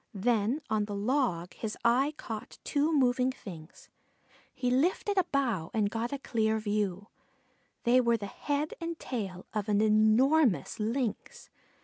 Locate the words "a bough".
5.15-5.69